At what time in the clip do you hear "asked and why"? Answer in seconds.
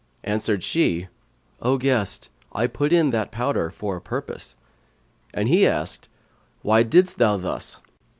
5.67-6.81